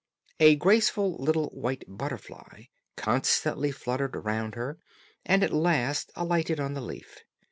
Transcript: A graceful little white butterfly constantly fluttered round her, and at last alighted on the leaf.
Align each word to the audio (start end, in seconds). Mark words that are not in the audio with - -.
A 0.39 0.55
graceful 0.55 1.15
little 1.17 1.49
white 1.49 1.83
butterfly 1.87 2.63
constantly 2.97 3.71
fluttered 3.71 4.15
round 4.15 4.55
her, 4.55 4.79
and 5.27 5.43
at 5.43 5.53
last 5.53 6.11
alighted 6.15 6.59
on 6.59 6.73
the 6.73 6.81
leaf. 6.81 7.19